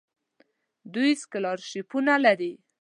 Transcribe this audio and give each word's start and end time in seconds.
دوی 0.93 1.11
سکالرشیپونه 1.21 2.13
لري. 2.25 2.51